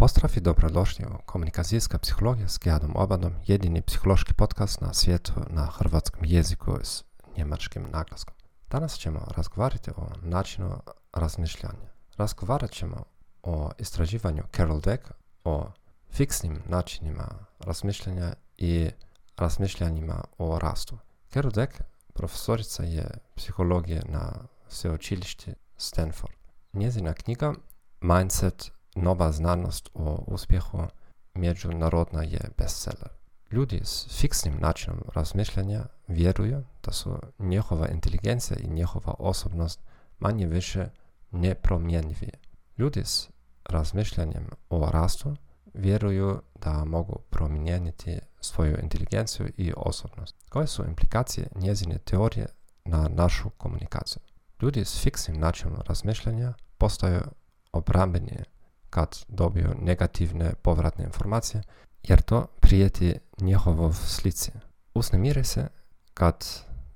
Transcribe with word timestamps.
Pozdrav 0.00 0.30
i 0.36 0.40
dobrodošli 0.40 1.04
u 1.04 1.18
Komunikacijska 1.26 1.98
psihologija 1.98 2.48
s 2.48 2.58
Gerdom 2.58 2.92
Obadom, 2.96 3.32
jedini 3.46 3.82
psihološki 3.82 4.34
podcast 4.34 4.80
na 4.80 4.94
svijetu 4.94 5.32
na 5.50 5.66
hrvatskom 5.66 6.20
jeziku 6.24 6.78
s 6.82 7.04
njemačkim 7.36 7.86
naglaskom. 7.92 8.34
Danas 8.70 8.98
ćemo 8.98 9.26
razgovarati 9.36 9.90
o 9.90 10.08
načinu 10.22 10.82
razmišljanja. 11.12 11.90
Razgovarat 12.16 12.70
ćemo 12.70 13.04
o 13.42 13.70
istraživanju 13.78 14.42
Carol 14.56 14.80
Dweck, 14.80 15.10
o 15.44 15.66
fiksnim 16.10 16.62
načinima 16.66 17.28
razmišljanja 17.58 18.32
i 18.58 18.90
razmišljanjima 19.36 20.24
o 20.38 20.58
rastu. 20.58 20.98
Carol 21.32 21.52
Dweck, 21.52 21.80
profesorica 22.12 22.82
je 22.82 23.10
psihologije 23.34 24.02
na 24.08 24.32
sveučilišti 24.68 25.54
Stanford. 25.76 26.36
Njezina 26.72 27.12
knjiga 27.12 27.54
Mindset 28.00 28.79
nova 28.94 29.32
znanost 29.32 29.90
o 29.94 30.24
uspjehu 30.26 30.78
međunarodna 31.34 32.22
je 32.22 32.40
bestseller. 32.58 33.08
Ljudi 33.50 33.80
s 33.84 34.20
fiksnim 34.20 34.58
načinom 34.60 35.02
razmišljanja 35.14 35.84
vjeruju 36.08 36.64
da 36.84 36.92
su 36.92 37.18
njihova 37.38 37.88
inteligencija 37.88 38.56
i 38.60 38.70
njihova 38.70 39.14
osobnost 39.18 39.80
manje 40.18 40.46
više 40.46 40.88
nepromjenjivi. 41.30 42.30
Ljudi 42.78 43.04
s 43.04 43.28
razmišljanjem 43.64 44.46
o 44.70 44.90
rastu 44.90 45.36
vjeruju 45.74 46.42
da 46.54 46.84
mogu 46.84 47.18
promijeniti 47.30 48.18
svoju 48.40 48.78
inteligenciju 48.82 49.52
i 49.56 49.72
osobnost. 49.76 50.36
Koje 50.48 50.66
su 50.66 50.84
implikacije 50.84 51.48
njezine 51.54 51.98
teorije 51.98 52.46
na 52.84 53.08
našu 53.08 53.50
komunikaciju? 53.50 54.22
Ljudi 54.62 54.84
s 54.84 55.02
fiksnim 55.02 55.40
načinom 55.40 55.76
razmišljanja 55.86 56.54
postaju 56.78 57.20
obrambeni 57.72 58.38
kad 58.90 59.24
dobiju 59.28 59.74
negativne 59.82 60.54
povratne 60.62 61.04
informacije, 61.04 61.62
jer 62.02 62.20
to 62.20 62.46
prijeti 62.60 63.14
njihovov 63.40 63.92
slici. 63.92 64.52
Usnemire 64.94 65.44
se 65.44 65.68
kad 66.14 66.46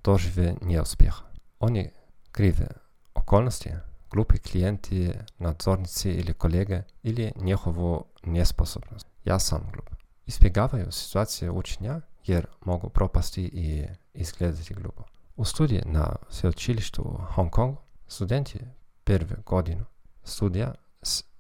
dožive 0.05 0.55
neuspjeh. 0.61 1.15
Oni 1.61 1.91
krive 2.33 2.67
okolnosti, 3.15 3.71
glupi 4.11 4.39
klijenti, 4.39 5.13
nadzornici 5.39 6.11
ili 6.11 6.33
kolege 6.33 6.83
ili 7.03 7.33
njihovu 7.37 8.05
nesposobnost. 8.23 9.07
Ja 9.25 9.39
sam 9.39 9.71
glup. 9.73 9.91
Ispjegavaju 10.27 10.93
situacije 10.93 11.51
učenja 11.51 12.01
jer 12.25 12.47
mogu 12.65 12.89
propasti 12.89 13.43
i 13.43 13.87
izgledati 14.15 14.75
glupo. 14.75 15.03
U 15.37 15.45
studiji 15.45 15.83
na 15.87 16.17
sveučilištu 16.29 17.03
u 17.03 17.19
Hong 17.35 17.51
Kongu 17.51 17.77
studenti 18.07 18.59
prve 19.05 19.37
godinu 19.47 19.85
studija 20.25 20.75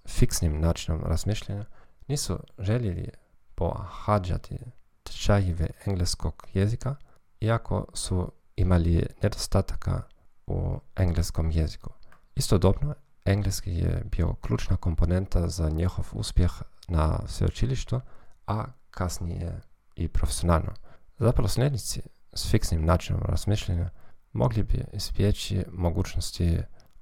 fiksnim 0.08 0.60
načinom 0.60 1.02
razmišljanja 1.04 1.64
nisu 2.08 2.38
željeli 2.58 3.10
pohađati 3.54 4.58
tečajeve 5.02 5.66
engleskog 5.86 6.46
jezika, 6.52 6.94
iako 7.40 7.86
su 7.94 8.32
imali 8.56 9.06
nedostataka 9.22 10.02
u 10.46 10.80
engleskom 10.96 11.50
jeziku. 11.50 11.90
Istodobno, 12.34 12.94
engleski 13.24 13.70
je 13.70 14.04
bio 14.10 14.34
ključna 14.34 14.76
komponenta 14.76 15.48
za 15.48 15.70
njihov 15.70 16.06
uspjeh 16.12 16.52
na 16.88 17.20
sveučilištu, 17.26 18.00
a 18.46 18.64
kasnije 18.90 19.60
i 19.94 20.08
profesionalno. 20.08 20.72
Zaposlenici 21.18 22.02
s 22.32 22.50
fiksnim 22.50 22.84
načinom 22.84 23.22
razmišljanja 23.22 23.90
mogli 24.32 24.62
bi 24.62 24.84
ispjeći 24.92 25.64
mogućnosti 25.72 26.58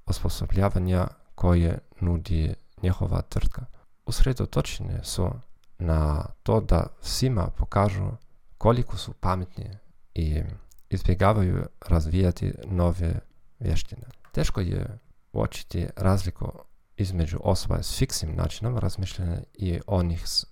osposobljavanja 0.07 1.09
koje 1.35 1.79
nudi 2.01 2.55
njihova 2.83 3.23
tvrtka. 3.23 3.65
Usredotočene 4.07 5.05
su 5.05 5.31
na 5.79 6.27
to 6.43 6.61
da 6.61 6.87
svima 7.01 7.47
pokažu 7.57 8.11
koliko 8.59 8.97
su 8.97 9.13
pametni 9.13 9.79
i 10.15 10.43
izbjegavaju 10.91 11.67
razvijati 11.87 12.55
nove 12.65 13.21
vještine. 13.59 14.03
Teško 14.33 14.61
je 14.61 14.99
uočiti 15.33 15.87
razliku 15.97 16.53
između 16.97 17.39
osoba 17.45 17.83
s 17.83 17.99
fiksnim 17.99 18.37
načinom 18.37 18.79
razmišljanja 18.79 19.39
i 19.55 19.81
onih 19.87 20.29
s 20.29 20.45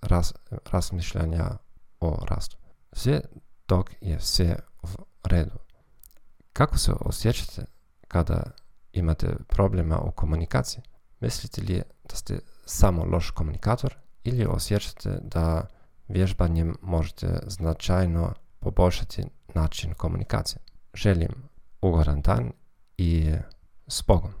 razmišljanja 0.71 1.45
o 1.99 2.25
rastu. 2.29 2.57
Sve 2.93 3.21
dok 3.67 3.91
je 4.01 4.19
sve 4.19 4.55
u 4.83 4.87
redu. 5.23 5.59
Kako 6.53 6.77
se 6.77 6.91
osjećate 6.99 7.65
kada 8.07 8.43
imate 8.93 9.35
problema 9.47 9.99
u 9.99 10.11
komunikaciji? 10.11 10.83
Mislite 11.21 11.61
li 11.61 11.81
da 12.09 12.15
ste 12.15 12.39
samo 12.65 13.05
loš 13.05 13.31
komunikator 13.31 13.95
ili 14.23 14.45
osjećate 14.45 15.19
da 15.21 15.67
vježbanjem 16.07 16.75
možete 16.81 17.39
značajno 17.47 18.33
poboljšati 18.59 19.23
način 19.55 19.93
komunikacije? 19.93 20.59
Želim 20.93 21.31
ugodan 21.81 22.21
dan 22.21 22.51
i 22.97 23.33
s 23.87 24.03
Bogom! 24.07 24.40